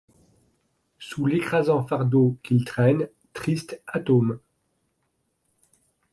Sous 0.97 1.27
l’écrasant 1.27 1.85
fardeau 1.85 2.35
qu’il 2.41 2.65
traîne, 2.65 3.07
triste 3.35 3.83
atome 3.85 4.39